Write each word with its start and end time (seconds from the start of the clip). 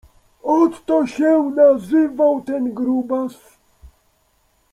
Otto 0.43 1.07
się 1.07 1.51
nazywał 1.55 2.41
ten 2.41 2.73
grubas. 2.73 3.37